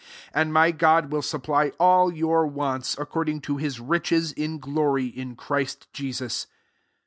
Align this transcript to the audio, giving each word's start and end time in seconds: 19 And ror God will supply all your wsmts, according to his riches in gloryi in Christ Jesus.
19 0.33 0.33
And 0.33 0.51
ror 0.57 0.77
God 0.79 1.11
will 1.11 1.21
supply 1.21 1.73
all 1.79 2.11
your 2.11 2.49
wsmts, 2.49 2.97
according 2.97 3.41
to 3.41 3.57
his 3.57 3.79
riches 3.79 4.31
in 4.31 4.59
gloryi 4.59 5.13
in 5.15 5.35
Christ 5.35 5.89
Jesus. 5.93 6.47